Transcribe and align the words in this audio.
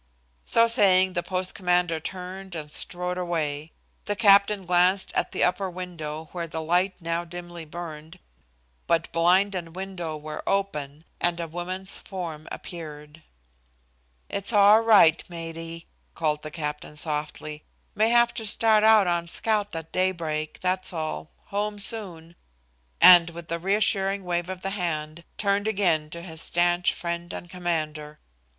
So 0.45 0.65
saying 0.67 1.13
the 1.13 1.21
post 1.21 1.53
commander 1.53 1.99
turned 1.99 2.55
and 2.55 2.71
strode 2.71 3.19
away. 3.19 3.71
The 4.05 4.15
captain 4.15 4.65
glanced 4.65 5.13
at 5.13 5.31
the 5.31 5.43
upper 5.43 5.69
window 5.69 6.27
where 6.31 6.47
the 6.47 6.63
light 6.63 6.99
now 6.99 7.23
dimly 7.23 7.65
burned, 7.65 8.17
but 8.87 9.11
blind 9.11 9.53
and 9.53 9.75
window 9.75 10.17
were 10.17 10.41
open, 10.49 11.05
and 11.19 11.39
a 11.39 11.47
woman's 11.47 11.99
form 11.99 12.47
appeared. 12.51 13.21
"It's 14.27 14.51
all 14.51 14.81
right, 14.81 15.23
Maidie," 15.29 15.85
called 16.15 16.41
the 16.41 16.49
captain, 16.49 16.97
softly. 16.97 17.61
"May 17.93 18.09
have 18.09 18.33
to 18.33 18.45
start 18.47 18.83
out 18.83 19.05
on 19.05 19.27
scout 19.27 19.75
at 19.75 19.91
daybreak. 19.91 20.61
That's 20.61 20.91
all. 20.91 21.29
Home 21.53 21.77
soon," 21.77 22.35
and 22.99 23.29
with 23.29 23.51
a 23.51 23.59
reassuring 23.59 24.23
wave 24.23 24.49
of 24.49 24.63
the 24.63 24.71
hand, 24.71 25.23
turned 25.37 25.67
again 25.67 26.09
to 26.09 26.23
his 26.23 26.41
stanch 26.41 26.91
friend 26.91 27.31
and 27.31 27.47
commander. 27.51 28.17